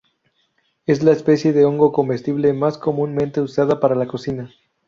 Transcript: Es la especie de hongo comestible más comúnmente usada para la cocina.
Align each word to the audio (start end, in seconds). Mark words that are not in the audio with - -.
Es 0.87 1.03
la 1.03 1.11
especie 1.11 1.53
de 1.53 1.63
hongo 1.63 1.91
comestible 1.91 2.53
más 2.53 2.79
comúnmente 2.79 3.39
usada 3.39 3.79
para 3.79 3.93
la 3.93 4.07
cocina. 4.07 4.51